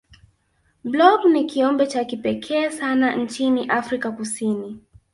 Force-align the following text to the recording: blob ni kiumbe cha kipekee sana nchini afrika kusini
blob 0.83 1.25
ni 1.25 1.45
kiumbe 1.45 1.87
cha 1.87 2.05
kipekee 2.05 2.69
sana 2.69 3.15
nchini 3.15 3.69
afrika 3.69 4.11
kusini 4.11 4.81